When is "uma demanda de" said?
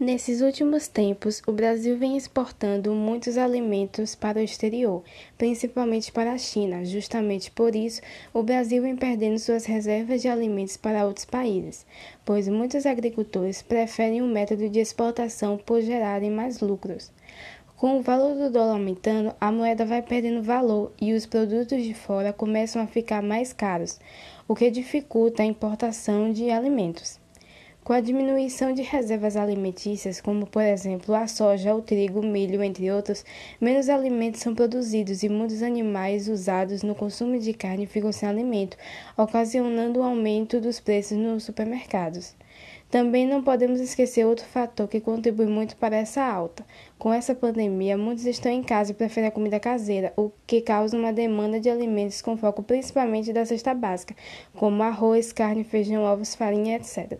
50.98-51.70